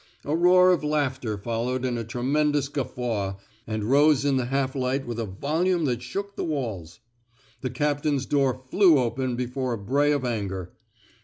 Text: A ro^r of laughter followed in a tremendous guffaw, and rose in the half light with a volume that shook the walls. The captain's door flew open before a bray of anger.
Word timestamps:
A 0.25 0.31
ro^r 0.31 0.73
of 0.73 0.83
laughter 0.83 1.37
followed 1.37 1.85
in 1.85 1.95
a 1.95 2.03
tremendous 2.03 2.69
guffaw, 2.69 3.35
and 3.67 3.83
rose 3.83 4.25
in 4.25 4.35
the 4.35 4.45
half 4.45 4.73
light 4.75 5.05
with 5.05 5.19
a 5.19 5.27
volume 5.27 5.85
that 5.85 6.01
shook 6.01 6.35
the 6.35 6.43
walls. 6.43 7.01
The 7.61 7.69
captain's 7.69 8.25
door 8.25 8.59
flew 8.67 8.97
open 8.97 9.35
before 9.35 9.73
a 9.73 9.77
bray 9.77 10.11
of 10.11 10.25
anger. 10.25 10.73